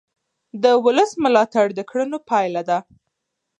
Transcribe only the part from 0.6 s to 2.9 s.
د ولس ملاتړ د کړنو پایله ده